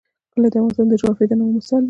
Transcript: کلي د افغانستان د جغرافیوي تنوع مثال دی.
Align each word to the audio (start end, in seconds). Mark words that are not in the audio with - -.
کلي 0.33 0.47
د 0.49 0.55
افغانستان 0.59 0.85
د 0.89 0.93
جغرافیوي 0.99 1.29
تنوع 1.29 1.49
مثال 1.55 1.77
دی. 1.79 1.79